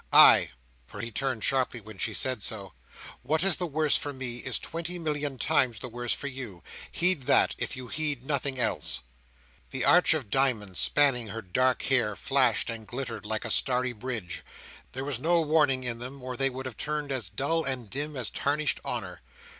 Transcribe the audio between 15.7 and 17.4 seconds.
in them, or they would have turned as